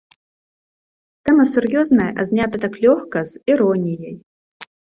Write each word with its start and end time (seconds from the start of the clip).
Тэма 1.25 1.45
сур'ёзная, 1.51 2.09
а 2.21 2.27
знята 2.31 2.63
так 2.65 2.73
лёгка, 2.89 3.19
з 3.35 3.55
іроніяй. 3.55 4.15